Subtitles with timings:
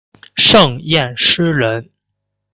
[0.35, 1.91] 盛彦师人。